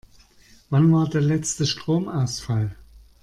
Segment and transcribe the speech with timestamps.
[0.71, 2.75] Wann war der letzte Stromausfall?